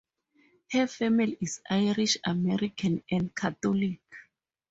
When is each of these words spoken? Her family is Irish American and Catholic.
Her 0.71 0.87
family 0.87 1.37
is 1.41 1.61
Irish 1.69 2.17
American 2.25 3.03
and 3.11 3.35
Catholic. 3.35 4.01